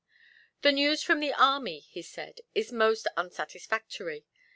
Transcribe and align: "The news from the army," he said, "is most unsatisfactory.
"The 0.63 0.71
news 0.71 1.03
from 1.03 1.19
the 1.19 1.31
army," 1.31 1.77
he 1.77 2.01
said, 2.01 2.41
"is 2.55 2.71
most 2.71 3.07
unsatisfactory. 3.15 4.25